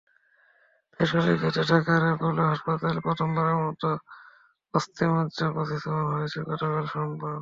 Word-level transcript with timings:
বেসরকারি 0.99 1.35
খাতে 1.41 1.61
ঢাকার 1.69 2.01
অ্যাপোলো 2.05 2.43
হাসপাতালে 2.51 2.99
প্রথমবারের 3.07 3.57
মতো 3.65 3.89
অস্থিমজ্জা 4.73 5.47
প্রতিস্থাপন 5.55 6.05
হয়েছে 6.11 6.39
গতকাল 6.49 6.85
সোমবার। 6.91 7.29